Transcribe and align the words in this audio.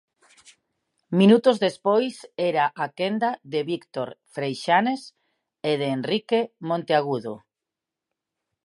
Minutos 1.19 1.55
despois 1.67 2.15
era 2.51 2.65
a 2.83 2.85
quenda 2.97 3.31
de 3.51 3.59
Víctor 3.71 4.09
Freixanes 4.33 5.01
e 5.69 5.71
de 5.79 5.87
Henrique 5.95 6.39
Monteagudo. 6.69 7.33